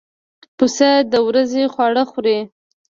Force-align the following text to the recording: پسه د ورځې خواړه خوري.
پسه 0.57 0.89
د 1.11 1.13
ورځې 1.27 1.63
خواړه 1.73 2.03
خوري. 2.09 2.39